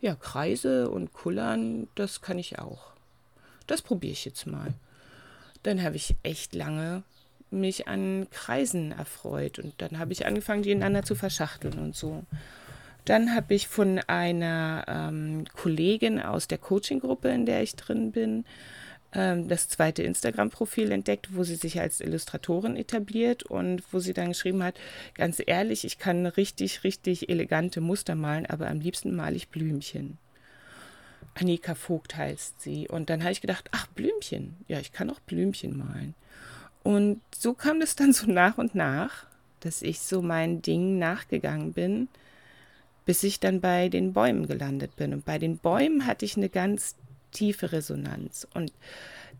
ja, 0.00 0.14
Kreise 0.14 0.88
und 0.88 1.12
Kullern, 1.12 1.88
das 1.96 2.20
kann 2.20 2.38
ich 2.38 2.60
auch. 2.60 2.92
Das 3.66 3.82
probiere 3.82 4.12
ich 4.12 4.24
jetzt 4.24 4.46
mal. 4.46 4.72
Dann 5.64 5.82
habe 5.82 5.96
ich 5.96 6.14
echt 6.22 6.54
lange 6.54 7.02
mich 7.50 7.88
an 7.88 8.26
Kreisen 8.30 8.92
erfreut 8.92 9.58
und 9.58 9.74
dann 9.78 9.98
habe 9.98 10.12
ich 10.12 10.26
angefangen, 10.26 10.62
die 10.62 10.70
ineinander 10.70 11.02
zu 11.02 11.14
verschachteln 11.14 11.78
und 11.78 11.96
so. 11.96 12.24
Dann 13.04 13.34
habe 13.34 13.54
ich 13.54 13.68
von 13.68 14.00
einer 14.06 14.84
ähm, 14.86 15.44
Kollegin 15.56 16.20
aus 16.20 16.46
der 16.46 16.58
Coaching-Gruppe, 16.58 17.28
in 17.28 17.46
der 17.46 17.62
ich 17.62 17.74
drin 17.74 18.12
bin, 18.12 18.44
ähm, 19.14 19.48
das 19.48 19.68
zweite 19.68 20.02
Instagram-Profil 20.02 20.92
entdeckt, 20.92 21.34
wo 21.34 21.42
sie 21.42 21.54
sich 21.54 21.80
als 21.80 22.00
Illustratorin 22.00 22.76
etabliert 22.76 23.44
und 23.44 23.82
wo 23.92 23.98
sie 23.98 24.12
dann 24.12 24.28
geschrieben 24.28 24.62
hat, 24.62 24.78
ganz 25.14 25.42
ehrlich, 25.44 25.84
ich 25.84 25.98
kann 25.98 26.26
richtig, 26.26 26.84
richtig 26.84 27.30
elegante 27.30 27.80
Muster 27.80 28.14
malen, 28.14 28.44
aber 28.44 28.68
am 28.68 28.80
liebsten 28.80 29.16
male 29.16 29.36
ich 29.36 29.48
Blümchen. 29.48 30.18
Annika 31.34 31.74
Vogt 31.74 32.16
heißt 32.16 32.60
sie. 32.60 32.88
Und 32.88 33.10
dann 33.10 33.22
habe 33.22 33.32
ich 33.32 33.40
gedacht, 33.40 33.68
ach, 33.72 33.86
Blümchen. 33.88 34.56
Ja, 34.66 34.80
ich 34.80 34.92
kann 34.92 35.08
auch 35.10 35.20
Blümchen 35.20 35.78
malen. 35.78 36.14
Und 36.82 37.20
so 37.34 37.54
kam 37.54 37.80
es 37.80 37.96
dann 37.96 38.12
so 38.12 38.30
nach 38.30 38.58
und 38.58 38.74
nach, 38.74 39.26
dass 39.60 39.82
ich 39.82 40.00
so 40.00 40.22
mein 40.22 40.62
Ding 40.62 40.98
nachgegangen 40.98 41.72
bin, 41.72 42.08
bis 43.04 43.22
ich 43.22 43.40
dann 43.40 43.60
bei 43.60 43.88
den 43.88 44.12
Bäumen 44.12 44.46
gelandet 44.46 44.96
bin. 44.96 45.12
Und 45.12 45.24
bei 45.24 45.38
den 45.38 45.58
Bäumen 45.58 46.06
hatte 46.06 46.24
ich 46.24 46.36
eine 46.36 46.48
ganz 46.48 46.96
tiefe 47.32 47.72
Resonanz. 47.72 48.46
Und 48.54 48.72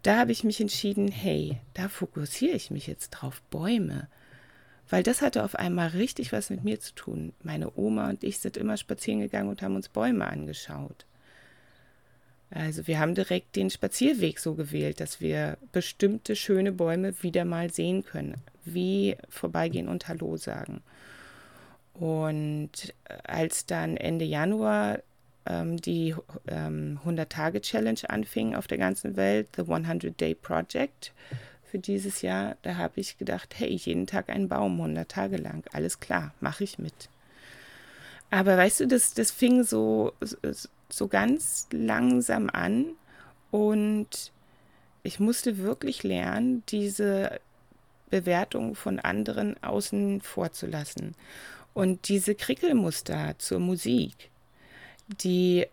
da 0.02 0.18
habe 0.18 0.33
ich 0.33 0.45
mich 0.45 0.61
entschieden, 0.61 1.09
hey, 1.09 1.59
da 1.75 1.88
fokussiere 1.88 2.57
ich 2.57 2.71
mich 2.71 2.87
jetzt 2.87 3.11
drauf, 3.11 3.42
Bäume. 3.50 4.09
Weil 4.88 5.02
das 5.02 5.21
hatte 5.21 5.45
auf 5.45 5.54
einmal 5.54 5.88
richtig 5.88 6.33
was 6.33 6.50
mit 6.50 6.64
mir 6.64 6.80
zu 6.80 6.95
tun. 6.95 7.33
Meine 7.42 7.76
Oma 7.76 8.09
und 8.09 8.25
ich 8.25 8.38
sind 8.38 8.57
immer 8.57 8.76
spazieren 8.76 9.21
gegangen 9.21 9.50
und 9.50 9.61
haben 9.61 9.76
uns 9.76 9.88
Bäume 9.88 10.26
angeschaut. 10.26 11.04
Also 12.50 12.87
wir 12.87 12.99
haben 12.99 13.14
direkt 13.14 13.57
den 13.57 13.71
Spazierweg 13.71 14.38
so 14.38 14.55
gewählt, 14.55 15.00
dass 15.00 15.21
wir 15.21 15.59
bestimmte 15.73 16.35
schöne 16.35 16.73
Bäume 16.73 17.23
wieder 17.23 17.45
mal 17.45 17.71
sehen 17.71 18.05
können, 18.05 18.37
wie 18.64 19.17
vorbeigehen 19.28 19.88
und 19.88 20.09
Hallo 20.09 20.37
sagen. 20.37 20.83
Und 21.93 22.95
als 23.25 23.67
dann 23.67 23.97
Ende 23.97 24.25
Januar 24.25 25.00
ähm, 25.47 25.78
die 25.78 26.14
ähm, 26.47 27.00
100-Tage-Challenge 27.05 28.00
anfing 28.09 28.55
auf 28.55 28.67
der 28.67 28.78
ganzen 28.78 29.17
Welt, 29.17 29.49
The 29.57 29.62
100-Day 29.62 30.35
Project 30.35 31.12
für 31.64 31.78
dieses 31.78 32.23
Jahr, 32.23 32.57
da 32.62 32.76
habe 32.76 33.00
ich 33.00 33.19
gedacht, 33.19 33.55
hey, 33.59 33.71
jeden 33.71 34.07
Tag 34.07 34.31
einen 34.31 34.49
Baum, 34.49 34.81
100 34.81 35.09
Tage 35.09 35.37
lang, 35.37 35.64
alles 35.73 36.00
klar, 36.00 36.33
mache 36.40 36.64
ich 36.64 36.78
mit. 36.78 37.11
Aber 38.31 38.57
weißt 38.57 38.81
du, 38.81 38.87
das, 38.87 39.14
das 39.14 39.31
fing 39.31 39.64
so, 39.64 40.12
so 40.88 41.09
ganz 41.09 41.66
langsam 41.71 42.50
an 42.50 42.87
und 43.50 44.33
ich 45.02 45.21
musste 45.21 45.59
wirklich 45.59 46.02
lernen, 46.02 46.62
diese 46.68 47.40
Bewertung 48.11 48.75
von 48.75 48.99
anderen 48.99 49.62
außen 49.62 50.21
vorzulassen. 50.21 51.14
Und 51.75 52.09
diese 52.09 52.35
Krickelmuster 52.35 53.35
zur 53.38 53.61
Musik, 53.61 54.30
die, 55.23 55.66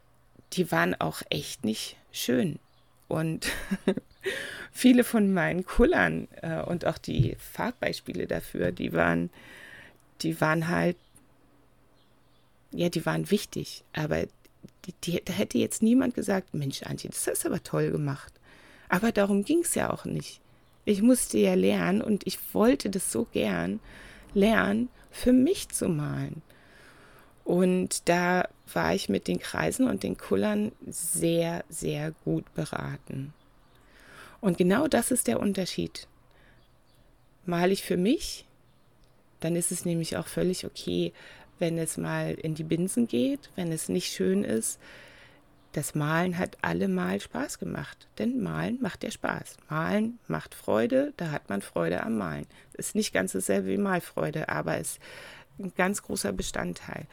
die 0.53 0.71
waren 0.71 0.99
auch 0.99 1.21
echt 1.29 1.65
nicht 1.65 1.97
schön. 2.11 2.59
Und 3.07 3.47
viele 4.71 5.03
von 5.03 5.33
meinen 5.33 5.65
Kullern 5.65 6.27
äh, 6.41 6.61
und 6.61 6.85
auch 6.85 6.97
die 6.97 7.35
Farbbeispiele 7.39 8.27
dafür, 8.27 8.71
die 8.71 8.93
waren, 8.93 9.29
die 10.21 10.39
waren 10.41 10.67
halt, 10.67 10.97
ja, 12.71 12.89
die 12.89 13.05
waren 13.05 13.31
wichtig. 13.31 13.83
Aber 13.93 14.23
die, 14.85 14.93
die, 15.03 15.21
da 15.23 15.33
hätte 15.33 15.57
jetzt 15.57 15.81
niemand 15.81 16.13
gesagt, 16.15 16.53
Mensch, 16.53 16.83
Antje, 16.83 17.09
das 17.09 17.27
hast 17.27 17.43
du 17.43 17.49
aber 17.49 17.63
toll 17.63 17.91
gemacht. 17.91 18.33
Aber 18.89 19.11
darum 19.11 19.43
ging 19.43 19.59
es 19.59 19.75
ja 19.75 19.91
auch 19.91 20.05
nicht. 20.05 20.41
Ich 20.85 21.01
musste 21.01 21.39
ja 21.39 21.55
lernen 21.55 22.01
und 22.01 22.27
ich 22.27 22.37
wollte 22.53 22.89
das 22.89 23.11
so 23.11 23.25
gern 23.25 23.79
lernen, 24.33 24.89
für 25.09 25.33
mich 25.33 25.69
zu 25.69 25.87
malen. 25.87 26.41
Und 27.43 28.07
da 28.09 28.47
war 28.73 28.93
ich 28.93 29.09
mit 29.09 29.27
den 29.27 29.39
Kreisen 29.39 29.87
und 29.87 30.03
den 30.03 30.17
Kullern 30.17 30.71
sehr, 30.87 31.63
sehr 31.69 32.11
gut 32.23 32.53
beraten. 32.53 33.33
Und 34.41 34.57
genau 34.57 34.87
das 34.87 35.11
ist 35.11 35.27
der 35.27 35.39
Unterschied. 35.39 36.07
Male 37.45 37.73
ich 37.73 37.83
für 37.83 37.97
mich, 37.97 38.45
dann 39.39 39.55
ist 39.55 39.71
es 39.71 39.85
nämlich 39.85 40.17
auch 40.17 40.27
völlig 40.27 40.65
okay, 40.65 41.13
wenn 41.59 41.77
es 41.77 41.97
mal 41.97 42.33
in 42.33 42.55
die 42.55 42.63
Binsen 42.63 43.07
geht, 43.07 43.49
wenn 43.55 43.71
es 43.71 43.89
nicht 43.89 44.11
schön 44.11 44.43
ist. 44.43 44.79
Das 45.71 45.93
Malen 45.93 46.37
hat 46.37 46.57
allemal 46.61 47.19
Spaß 47.19 47.59
gemacht, 47.59 48.07
denn 48.17 48.41
Malen 48.41 48.79
macht 48.81 49.03
ja 49.03 49.11
Spaß. 49.11 49.57
Malen 49.69 50.19
macht 50.27 50.55
Freude, 50.55 51.13
da 51.17 51.31
hat 51.31 51.49
man 51.49 51.61
Freude 51.61 52.03
am 52.03 52.17
Malen. 52.17 52.47
Ist 52.73 52.95
nicht 52.95 53.13
ganz 53.13 53.33
dasselbe 53.33 53.67
wie 53.67 53.77
Malfreude, 53.77 54.47
aber 54.47 54.77
es 54.77 54.99
ein 55.59 55.73
ganz 55.75 56.01
großer 56.01 56.33
Bestandteil. 56.33 57.07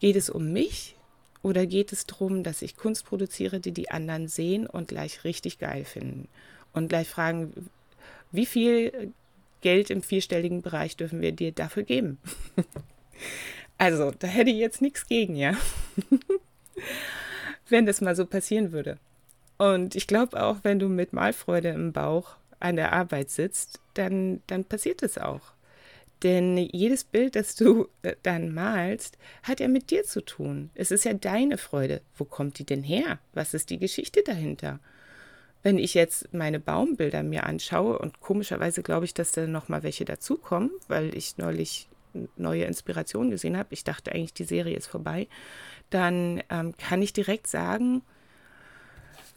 Geht 0.00 0.16
es 0.16 0.30
um 0.30 0.52
mich 0.52 0.96
oder 1.42 1.66
geht 1.66 1.92
es 1.92 2.06
darum, 2.06 2.42
dass 2.42 2.62
ich 2.62 2.76
Kunst 2.76 3.04
produziere, 3.06 3.60
die 3.60 3.72
die 3.72 3.90
anderen 3.90 4.28
sehen 4.28 4.66
und 4.66 4.88
gleich 4.88 5.24
richtig 5.24 5.58
geil 5.58 5.84
finden 5.84 6.28
und 6.72 6.88
gleich 6.88 7.08
fragen, 7.08 7.70
wie 8.30 8.46
viel 8.46 9.12
Geld 9.60 9.90
im 9.90 10.02
vierstelligen 10.02 10.62
Bereich 10.62 10.96
dürfen 10.96 11.20
wir 11.20 11.32
dir 11.32 11.52
dafür 11.52 11.82
geben? 11.82 12.18
also, 13.78 14.10
da 14.10 14.26
hätte 14.26 14.50
ich 14.50 14.56
jetzt 14.56 14.82
nichts 14.82 15.06
gegen, 15.06 15.36
ja. 15.36 15.56
wenn 17.68 17.86
das 17.86 18.00
mal 18.00 18.16
so 18.16 18.26
passieren 18.26 18.72
würde. 18.72 18.98
Und 19.56 19.96
ich 19.96 20.06
glaube 20.06 20.42
auch, 20.42 20.58
wenn 20.62 20.78
du 20.78 20.88
mit 20.88 21.12
Malfreude 21.12 21.68
im 21.70 21.92
Bauch 21.92 22.36
an 22.60 22.76
der 22.76 22.92
Arbeit 22.92 23.30
sitzt, 23.30 23.80
dann, 23.94 24.42
dann 24.46 24.64
passiert 24.64 25.02
es 25.02 25.18
auch. 25.18 25.52
Denn 26.22 26.56
jedes 26.56 27.04
Bild, 27.04 27.36
das 27.36 27.54
du 27.54 27.88
äh, 28.02 28.16
dann 28.22 28.52
malst, 28.52 29.18
hat 29.44 29.60
ja 29.60 29.68
mit 29.68 29.90
dir 29.90 30.02
zu 30.02 30.24
tun. 30.24 30.70
Es 30.74 30.90
ist 30.90 31.04
ja 31.04 31.14
deine 31.14 31.58
Freude. 31.58 32.00
Wo 32.16 32.24
kommt 32.24 32.58
die 32.58 32.64
denn 32.64 32.82
her? 32.82 33.18
Was 33.34 33.54
ist 33.54 33.70
die 33.70 33.78
Geschichte 33.78 34.22
dahinter? 34.24 34.80
Wenn 35.62 35.78
ich 35.78 35.94
jetzt 35.94 36.32
meine 36.32 36.60
Baumbilder 36.60 37.22
mir 37.22 37.44
anschaue 37.44 37.98
und 37.98 38.20
komischerweise 38.20 38.82
glaube 38.82 39.04
ich, 39.04 39.14
dass 39.14 39.32
da 39.32 39.46
noch 39.46 39.68
mal 39.68 39.82
welche 39.82 40.04
dazukommen, 40.04 40.70
weil 40.88 41.16
ich 41.16 41.36
neulich 41.36 41.87
neue 42.36 42.64
Inspirationen 42.64 43.30
gesehen 43.30 43.56
habe. 43.56 43.68
Ich 43.72 43.84
dachte 43.84 44.12
eigentlich, 44.12 44.34
die 44.34 44.44
Serie 44.44 44.76
ist 44.76 44.86
vorbei. 44.86 45.28
Dann 45.90 46.42
ähm, 46.50 46.74
kann 46.76 47.02
ich 47.02 47.12
direkt 47.12 47.46
sagen, 47.46 48.02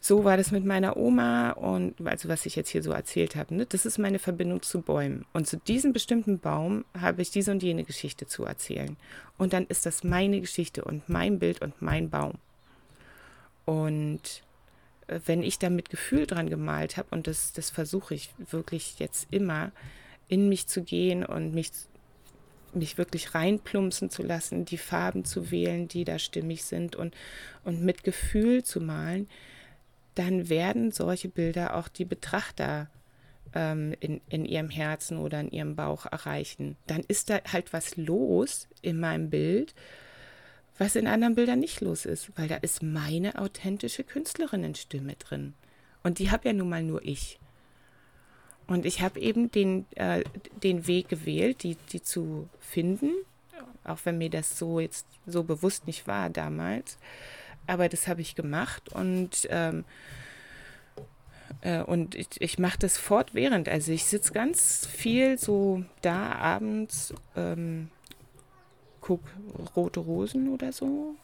so 0.04 0.24
war 0.24 0.36
das 0.36 0.50
mit 0.50 0.64
meiner 0.64 0.96
Oma 0.96 1.52
und 1.52 2.04
also 2.04 2.28
was 2.28 2.44
ich 2.44 2.56
jetzt 2.56 2.70
hier 2.70 2.82
so 2.82 2.90
erzählt 2.90 3.36
habe, 3.36 3.54
ne? 3.54 3.66
das 3.66 3.86
ist 3.86 3.98
meine 3.98 4.18
Verbindung 4.18 4.60
zu 4.60 4.80
Bäumen. 4.82 5.24
Und 5.32 5.46
zu 5.46 5.58
diesem 5.58 5.92
bestimmten 5.92 6.40
Baum 6.40 6.84
habe 6.98 7.22
ich 7.22 7.30
diese 7.30 7.52
und 7.52 7.62
jene 7.62 7.84
Geschichte 7.84 8.26
zu 8.26 8.44
erzählen. 8.44 8.96
Und 9.38 9.52
dann 9.52 9.64
ist 9.66 9.86
das 9.86 10.02
meine 10.02 10.40
Geschichte 10.40 10.84
und 10.84 11.08
mein 11.08 11.38
Bild 11.38 11.62
und 11.62 11.80
mein 11.80 12.10
Baum. 12.10 12.34
Und 13.64 14.42
äh, 15.06 15.20
wenn 15.26 15.44
ich 15.44 15.60
da 15.60 15.70
mit 15.70 15.88
Gefühl 15.88 16.26
dran 16.26 16.50
gemalt 16.50 16.96
habe, 16.96 17.08
und 17.12 17.28
das, 17.28 17.52
das 17.52 17.70
versuche 17.70 18.14
ich 18.14 18.30
wirklich 18.50 18.98
jetzt 18.98 19.28
immer, 19.30 19.70
in 20.26 20.48
mich 20.48 20.66
zu 20.66 20.82
gehen 20.82 21.24
und 21.24 21.54
mich, 21.54 21.70
mich 22.74 22.98
wirklich 22.98 23.34
reinplumpsen 23.34 24.10
zu 24.10 24.22
lassen, 24.22 24.64
die 24.64 24.78
Farben 24.78 25.24
zu 25.24 25.50
wählen, 25.50 25.88
die 25.88 26.04
da 26.04 26.18
stimmig 26.18 26.64
sind 26.64 26.96
und, 26.96 27.14
und 27.64 27.82
mit 27.82 28.04
Gefühl 28.04 28.64
zu 28.64 28.80
malen, 28.80 29.28
dann 30.14 30.48
werden 30.48 30.90
solche 30.90 31.28
Bilder 31.28 31.76
auch 31.76 31.88
die 31.88 32.04
Betrachter 32.04 32.88
ähm, 33.54 33.94
in, 34.00 34.20
in 34.28 34.44
ihrem 34.44 34.70
Herzen 34.70 35.18
oder 35.18 35.40
in 35.40 35.50
ihrem 35.50 35.76
Bauch 35.76 36.06
erreichen, 36.06 36.76
dann 36.86 37.02
ist 37.08 37.30
da 37.30 37.40
halt 37.50 37.72
was 37.72 37.96
los 37.96 38.68
in 38.80 38.98
meinem 38.98 39.30
Bild, 39.30 39.74
was 40.78 40.96
in 40.96 41.06
anderen 41.06 41.34
Bildern 41.34 41.60
nicht 41.60 41.80
los 41.80 42.06
ist, 42.06 42.30
weil 42.36 42.48
da 42.48 42.56
ist 42.56 42.82
meine 42.82 43.38
authentische 43.38 44.04
Künstlerinnenstimme 44.04 45.14
drin. 45.16 45.54
Und 46.02 46.18
die 46.18 46.30
habe 46.30 46.48
ja 46.48 46.52
nun 46.52 46.68
mal 46.68 46.82
nur 46.82 47.04
ich. 47.04 47.38
Und 48.66 48.86
ich 48.86 49.02
habe 49.02 49.20
eben 49.20 49.50
den, 49.50 49.86
äh, 49.96 50.22
den 50.62 50.86
Weg 50.86 51.08
gewählt, 51.08 51.62
die, 51.62 51.76
die 51.92 52.02
zu 52.02 52.48
finden, 52.60 53.10
auch 53.84 53.98
wenn 54.04 54.18
mir 54.18 54.30
das 54.30 54.58
so 54.58 54.80
jetzt 54.80 55.06
so 55.26 55.42
bewusst 55.42 55.86
nicht 55.86 56.06
war 56.06 56.30
damals. 56.30 56.98
Aber 57.66 57.88
das 57.88 58.08
habe 58.08 58.20
ich 58.20 58.34
gemacht 58.34 58.88
und, 58.90 59.46
ähm, 59.50 59.84
äh, 61.60 61.82
und 61.82 62.14
ich, 62.14 62.28
ich 62.40 62.58
mache 62.58 62.78
das 62.78 62.98
fortwährend. 62.98 63.68
Also 63.68 63.92
ich 63.92 64.04
sitze 64.04 64.32
ganz 64.32 64.86
viel 64.86 65.38
so 65.38 65.84
da 66.00 66.32
abends, 66.32 67.14
ähm, 67.36 67.88
guck 69.00 69.20
Rote 69.76 70.00
Rosen 70.00 70.48
oder 70.48 70.72
so. 70.72 71.14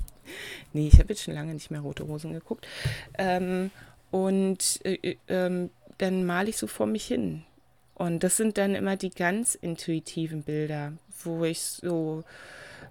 nee, 0.72 0.88
ich 0.88 0.98
habe 0.98 1.10
jetzt 1.10 1.22
schon 1.22 1.34
lange 1.34 1.54
nicht 1.54 1.70
mehr 1.70 1.80
Rote 1.80 2.02
Rosen 2.02 2.32
geguckt. 2.32 2.66
Ähm, 3.18 3.70
und 4.10 4.80
äh, 4.84 4.94
äh, 5.02 5.16
ähm, 5.28 5.70
dann 6.02 6.24
male 6.24 6.50
ich 6.50 6.56
so 6.56 6.66
vor 6.66 6.86
mich 6.86 7.06
hin. 7.06 7.44
Und 7.94 8.24
das 8.24 8.36
sind 8.36 8.58
dann 8.58 8.74
immer 8.74 8.96
die 8.96 9.10
ganz 9.10 9.54
intuitiven 9.54 10.42
Bilder, 10.42 10.92
wo 11.22 11.44
ich 11.44 11.60
so 11.60 12.24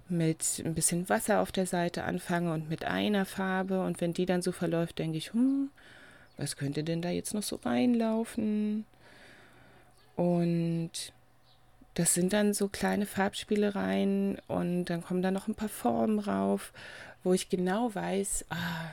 mit 0.08 0.62
ein 0.64 0.74
bisschen 0.74 1.08
Wasser 1.08 1.40
auf 1.40 1.52
der 1.52 1.66
Seite 1.66 2.04
anfange 2.04 2.52
und 2.52 2.68
mit 2.68 2.84
einer 2.84 3.24
Farbe. 3.24 3.84
Und 3.84 4.00
wenn 4.00 4.14
die 4.14 4.26
dann 4.26 4.42
so 4.42 4.52
verläuft, 4.52 4.98
denke 4.98 5.18
ich, 5.18 5.32
hm, 5.32 5.70
was 6.36 6.56
könnte 6.56 6.84
denn 6.84 7.02
da 7.02 7.10
jetzt 7.10 7.34
noch 7.34 7.42
so 7.42 7.56
reinlaufen? 7.56 8.86
Und 10.16 10.90
das 11.94 12.14
sind 12.14 12.32
dann 12.32 12.54
so 12.54 12.68
kleine 12.68 13.06
Farbspielereien 13.06 14.38
und 14.48 14.86
dann 14.86 15.02
kommen 15.02 15.22
da 15.22 15.30
noch 15.30 15.48
ein 15.48 15.54
paar 15.54 15.68
Formen 15.68 16.18
rauf, 16.18 16.72
wo 17.22 17.34
ich 17.34 17.48
genau 17.48 17.94
weiß, 17.94 18.46
ah, 18.50 18.90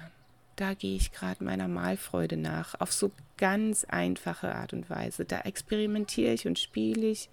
da 0.59 0.73
gehe 0.73 0.95
ich 0.95 1.11
gerade 1.11 1.43
meiner 1.43 1.67
Malfreude 1.67 2.35
nach, 2.35 2.79
auf 2.79 2.91
so 2.91 3.11
ganz 3.37 3.85
einfache 3.85 4.53
Art 4.53 4.73
und 4.73 4.89
Weise. 4.89 5.23
Da 5.23 5.41
experimentiere 5.41 6.33
ich 6.33 6.47
und 6.47 6.59
spiele 6.59 7.07
ich 7.07 7.29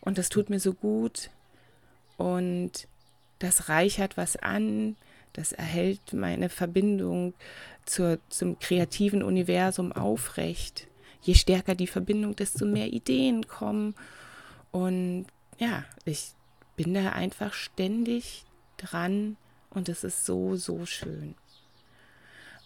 und 0.00 0.16
das 0.16 0.30
tut 0.30 0.48
mir 0.48 0.60
so 0.60 0.72
gut 0.72 1.30
und 2.16 2.88
das 3.40 3.68
reichert 3.68 4.16
was 4.16 4.36
an, 4.36 4.96
das 5.34 5.52
erhält 5.52 6.12
meine 6.12 6.48
Verbindung 6.48 7.34
zur, 7.84 8.18
zum 8.30 8.58
kreativen 8.58 9.22
Universum 9.22 9.92
aufrecht. 9.92 10.86
Je 11.20 11.34
stärker 11.34 11.74
die 11.74 11.86
Verbindung, 11.86 12.36
desto 12.36 12.64
mehr 12.64 12.92
Ideen 12.92 13.48
kommen. 13.48 13.94
Und 14.70 15.26
ja, 15.58 15.84
ich 16.04 16.32
bin 16.76 16.94
da 16.94 17.10
einfach 17.10 17.52
ständig 17.52 18.44
dran 18.76 19.36
und 19.70 19.88
es 19.88 20.04
ist 20.04 20.24
so, 20.24 20.56
so 20.56 20.86
schön. 20.86 21.34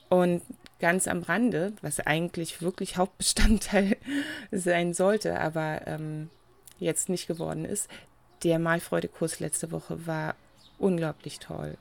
Und 0.09 0.43
ganz 0.81 1.09
am 1.09 1.23
Rande, 1.23 1.73
was 1.83 2.01
eigentlich 2.01 2.63
wirklich 2.63 2.97
Hauptbestandteil 2.97 3.97
sein 4.51 4.95
sollte, 4.95 5.41
aber 5.41 5.83
ähm, 5.87 6.31
jetzt 6.79 7.09
nicht 7.09 7.27
geworden 7.27 7.65
ist, 7.65 7.89
der 8.43 8.59
Malfreude-Kurs 8.59 9.41
letzte 9.41 9.73
Woche 9.73 10.07
war 10.07 10.35
unglaublich 10.79 11.41
toll. 11.41 11.77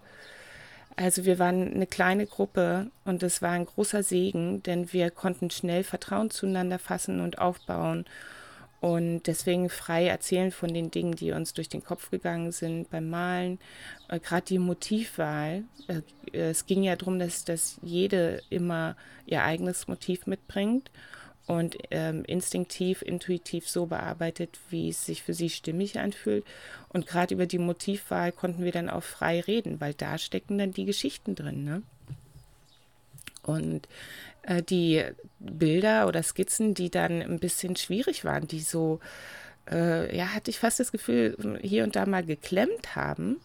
Also 0.96 1.26
wir 1.26 1.38
waren 1.38 1.76
eine 1.76 1.86
kleine 1.86 2.26
Gruppe 2.26 2.90
und 3.06 3.22
es 3.22 3.44
war 3.44 3.52
ein 3.52 3.68
großer 3.68 4.02
Segen, 4.02 4.64
denn 4.64 4.92
wir 4.94 5.12
konnten 5.12 5.52
schnell 5.52 5.84
Vertrauen 5.84 6.32
zueinander 6.32 6.80
fassen 6.80 7.22
und 7.22 7.38
aufbauen 7.38 8.06
und 8.80 9.24
deswegen 9.24 9.70
frei 9.70 10.08
erzählen 10.08 10.52
von 10.52 10.72
den 10.72 10.92
Dingen, 10.92 11.16
die 11.16 11.32
uns 11.32 11.54
durch 11.54 11.68
den 11.68 11.84
Kopf 11.84 12.12
gegangen 12.12 12.52
sind 12.52 12.90
beim 12.92 13.10
Malen. 13.10 13.60
Äh, 14.08 14.20
Gerade 14.20 14.46
die 14.46 14.60
Motivwahl. 14.60 15.64
Äh, 15.88 16.02
es 16.32 16.66
ging 16.68 16.84
ja 16.84 16.96
darum, 16.96 17.18
dass, 17.18 17.44
dass 17.44 17.80
jede 17.82 18.42
immer 18.50 18.96
ihr 19.26 19.44
eigenes 19.44 19.88
Motiv 19.88 20.28
mitbringt 20.28 20.92
und 21.48 21.78
ähm, 21.90 22.24
instinktiv, 22.26 23.02
intuitiv 23.02 23.68
so 23.68 23.88
bearbeitet, 23.88 24.60
wie 24.70 24.90
es 24.90 25.06
sich 25.06 25.24
für 25.24 25.34
sie 25.34 25.50
stimmig 25.50 25.98
anfühlt. 25.98 26.46
Und 26.90 27.08
gerade 27.08 27.34
über 27.34 27.48
die 27.48 27.58
Motivwahl 27.58 28.32
konnten 28.32 28.63
wir 28.63 28.72
dann 28.72 28.90
auch 28.90 29.04
frei 29.04 29.40
reden, 29.40 29.82
weil 29.82 29.94
da 29.96 30.18
stecken 30.18 30.58
dann 30.60 30.74
die 30.74 30.86
Geschichten 30.86 31.34
drin. 31.34 31.63
Ne? 31.63 31.82
Und 33.44 33.88
äh, 34.48 34.64
die 34.64 35.04
Bilder 35.40 36.08
oder 36.08 36.24
Skizzen, 36.24 36.74
die 36.74 36.90
dann 36.90 37.22
ein 37.22 37.40
bisschen 37.40 37.76
schwierig 37.76 38.26
waren, 38.26 38.48
die 38.48 38.62
so, 38.62 39.00
äh, 39.70 40.16
ja, 40.16 40.34
hatte 40.34 40.50
ich 40.50 40.60
fast 40.60 40.80
das 40.80 40.92
Gefühl, 40.92 41.60
hier 41.62 41.84
und 41.84 41.96
da 41.96 42.06
mal 42.06 42.24
geklemmt 42.24 42.96
haben. 42.96 43.38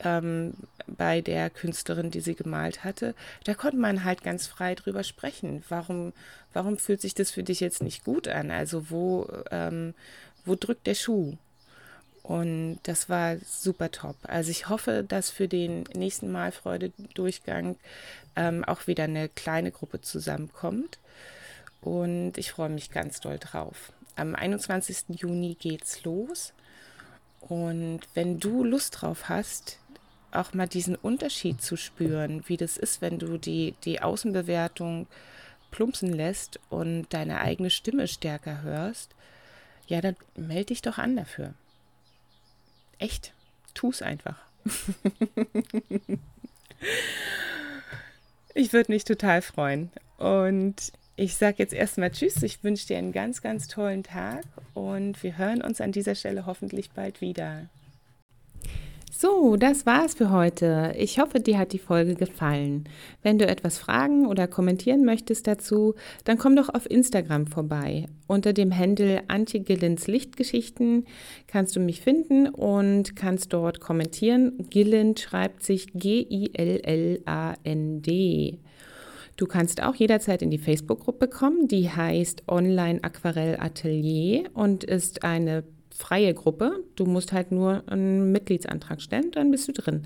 Ähm, 0.00 0.54
bei 0.86 1.20
der 1.20 1.50
Künstlerin, 1.50 2.10
die 2.10 2.20
sie 2.20 2.34
gemalt 2.34 2.84
hatte, 2.84 3.14
da 3.44 3.54
konnte 3.54 3.76
man 3.78 4.04
halt 4.04 4.22
ganz 4.24 4.46
frei 4.46 4.74
drüber 4.74 5.04
sprechen. 5.04 5.62
Warum, 5.68 6.12
warum 6.52 6.78
fühlt 6.78 7.00
sich 7.00 7.14
das 7.14 7.30
für 7.30 7.44
dich 7.44 7.60
jetzt 7.60 7.82
nicht 7.82 8.04
gut 8.04 8.28
an? 8.28 8.50
Also 8.50 8.90
wo, 8.90 9.28
ähm, 9.50 9.94
wo 10.44 10.56
drückt 10.56 10.86
der 10.88 10.94
Schuh? 10.94 11.36
Und 12.24 12.78
das 12.84 13.10
war 13.10 13.36
super 13.46 13.90
top. 13.90 14.16
Also 14.22 14.50
ich 14.50 14.70
hoffe, 14.70 15.04
dass 15.06 15.28
für 15.28 15.46
den 15.46 15.84
nächsten 15.94 16.32
Mal 16.32 16.52
Freude-Durchgang 16.52 17.76
ähm, 18.34 18.64
auch 18.64 18.86
wieder 18.86 19.04
eine 19.04 19.28
kleine 19.28 19.70
Gruppe 19.70 20.00
zusammenkommt. 20.00 20.98
Und 21.82 22.38
ich 22.38 22.50
freue 22.50 22.70
mich 22.70 22.90
ganz 22.90 23.20
doll 23.20 23.38
drauf. 23.38 23.92
Am 24.16 24.34
21. 24.34 25.20
Juni 25.20 25.54
geht's 25.60 26.02
los. 26.04 26.54
Und 27.40 28.00
wenn 28.14 28.40
du 28.40 28.64
Lust 28.64 29.02
drauf 29.02 29.28
hast, 29.28 29.78
auch 30.32 30.54
mal 30.54 30.66
diesen 30.66 30.96
Unterschied 30.96 31.60
zu 31.60 31.76
spüren, 31.76 32.42
wie 32.46 32.56
das 32.56 32.78
ist, 32.78 33.02
wenn 33.02 33.18
du 33.18 33.36
die, 33.36 33.74
die 33.84 34.00
Außenbewertung 34.00 35.08
plumpsen 35.70 36.10
lässt 36.10 36.58
und 36.70 37.06
deine 37.10 37.42
eigene 37.42 37.68
Stimme 37.68 38.08
stärker 38.08 38.62
hörst, 38.62 39.10
ja, 39.88 40.00
dann 40.00 40.16
melde 40.36 40.66
dich 40.66 40.80
doch 40.80 40.96
an 40.96 41.16
dafür. 41.16 41.52
Echt, 42.98 43.32
tu 43.74 43.90
es 43.90 44.02
einfach. 44.02 44.36
ich 48.54 48.72
würde 48.72 48.92
mich 48.92 49.04
total 49.04 49.42
freuen. 49.42 49.90
Und 50.18 50.92
ich 51.16 51.36
sage 51.36 51.56
jetzt 51.58 51.72
erstmal 51.72 52.10
Tschüss. 52.10 52.42
Ich 52.42 52.64
wünsche 52.64 52.86
dir 52.86 52.98
einen 52.98 53.12
ganz, 53.12 53.42
ganz 53.42 53.68
tollen 53.68 54.02
Tag 54.02 54.44
und 54.74 55.22
wir 55.22 55.38
hören 55.38 55.62
uns 55.62 55.80
an 55.80 55.92
dieser 55.92 56.14
Stelle 56.14 56.46
hoffentlich 56.46 56.90
bald 56.90 57.20
wieder. 57.20 57.66
So, 59.16 59.54
das 59.54 59.86
war's 59.86 60.14
für 60.14 60.32
heute. 60.32 60.92
Ich 60.98 61.20
hoffe, 61.20 61.38
dir 61.38 61.56
hat 61.56 61.72
die 61.72 61.78
Folge 61.78 62.16
gefallen. 62.16 62.82
Wenn 63.22 63.38
du 63.38 63.46
etwas 63.46 63.78
fragen 63.78 64.26
oder 64.26 64.48
kommentieren 64.48 65.04
möchtest 65.04 65.46
dazu, 65.46 65.94
dann 66.24 66.36
komm 66.36 66.56
doch 66.56 66.68
auf 66.68 66.90
Instagram 66.90 67.46
vorbei. 67.46 68.06
Unter 68.26 68.52
dem 68.52 68.76
Handle 68.76 69.22
Antje 69.28 69.60
Gillens 69.60 70.08
Lichtgeschichten 70.08 71.06
kannst 71.46 71.76
du 71.76 71.80
mich 71.80 72.00
finden 72.00 72.48
und 72.48 73.14
kannst 73.14 73.52
dort 73.52 73.78
kommentieren. 73.78 74.66
Gillen 74.68 75.16
schreibt 75.16 75.62
sich 75.62 75.92
G-I-L-L-A-N-D. 75.94 76.48
Du 79.36 79.46
kannst 79.46 79.80
auch 79.80 79.94
jederzeit 79.94 80.42
in 80.42 80.50
die 80.50 80.58
Facebook-Gruppe 80.58 81.28
kommen, 81.28 81.68
die 81.68 81.88
heißt 81.88 82.48
Online 82.48 82.98
Aquarell 83.04 83.60
Atelier 83.60 84.50
und 84.54 84.82
ist 84.82 85.22
eine 85.22 85.62
freie 85.94 86.34
Gruppe. 86.34 86.82
Du 86.96 87.06
musst 87.06 87.32
halt 87.32 87.52
nur 87.52 87.84
einen 87.86 88.32
Mitgliedsantrag 88.32 89.00
stellen, 89.00 89.30
dann 89.30 89.50
bist 89.50 89.68
du 89.68 89.72
drin. 89.72 90.02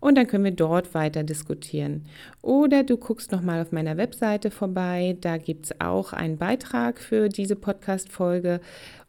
Und 0.00 0.16
dann 0.16 0.26
können 0.26 0.44
wir 0.44 0.52
dort 0.52 0.94
weiter 0.94 1.24
diskutieren. 1.24 2.06
Oder 2.40 2.84
du 2.84 2.96
guckst 2.96 3.32
nochmal 3.32 3.60
auf 3.60 3.72
meiner 3.72 3.96
Webseite 3.96 4.50
vorbei. 4.50 5.16
Da 5.20 5.36
gibt 5.36 5.66
es 5.66 5.80
auch 5.80 6.12
einen 6.12 6.38
Beitrag 6.38 7.00
für 7.00 7.28
diese 7.28 7.56
Podcast-Folge 7.56 8.60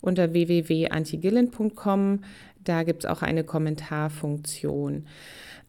unter 0.02 0.34
www.antigillen.com. 0.34 2.20
Da 2.64 2.84
gibt 2.84 3.04
es 3.04 3.10
auch 3.10 3.22
eine 3.22 3.44
Kommentarfunktion. 3.44 5.06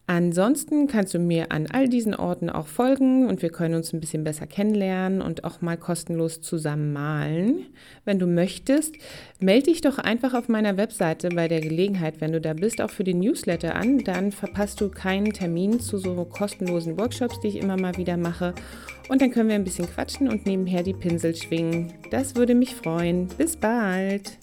Ansonsten 0.07 0.85
kannst 0.87 1.15
du 1.15 1.19
mir 1.19 1.51
an 1.51 1.65
all 1.71 1.89
diesen 1.89 2.13
Orten 2.13 2.51
auch 2.51 2.67
folgen 2.67 3.27
und 3.27 3.41
wir 3.41 3.49
können 3.49 3.73
uns 3.73 3.91
ein 3.91 3.99
bisschen 3.99 4.23
besser 4.23 4.45
kennenlernen 4.45 5.19
und 5.19 5.43
auch 5.43 5.61
mal 5.61 5.77
kostenlos 5.77 6.41
zusammen 6.41 6.93
malen. 6.93 7.65
Wenn 8.03 8.19
du 8.19 8.27
möchtest, 8.27 8.93
melde 9.39 9.71
dich 9.71 9.81
doch 9.81 9.97
einfach 9.97 10.35
auf 10.35 10.47
meiner 10.47 10.77
Webseite 10.77 11.29
bei 11.29 11.47
der 11.47 11.59
Gelegenheit, 11.59 12.21
wenn 12.21 12.33
du 12.33 12.39
da 12.39 12.53
bist, 12.53 12.81
auch 12.81 12.91
für 12.91 13.03
den 13.03 13.19
Newsletter 13.19 13.75
an. 13.75 14.03
Dann 14.03 14.31
verpasst 14.31 14.79
du 14.79 14.89
keinen 14.89 15.33
Termin 15.33 15.79
zu 15.79 15.97
so 15.97 16.23
kostenlosen 16.25 16.99
Workshops, 16.99 17.39
die 17.39 17.47
ich 17.47 17.57
immer 17.57 17.77
mal 17.77 17.97
wieder 17.97 18.17
mache. 18.17 18.53
Und 19.09 19.23
dann 19.23 19.31
können 19.31 19.49
wir 19.49 19.55
ein 19.55 19.63
bisschen 19.63 19.87
quatschen 19.87 20.27
und 20.27 20.45
nebenher 20.45 20.83
die 20.83 20.93
Pinsel 20.93 21.35
schwingen. 21.35 21.93
Das 22.11 22.35
würde 22.35 22.53
mich 22.53 22.75
freuen. 22.75 23.27
Bis 23.37 23.57
bald! 23.57 24.37